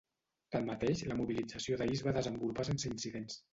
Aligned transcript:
Tanmateix, 0.55 1.03
la 1.11 1.17
mobilització 1.19 1.79
d’ahir 1.83 1.95
es 1.99 2.03
va 2.09 2.17
desenvolupar 2.19 2.69
sense 2.73 2.93
incidents. 2.97 3.41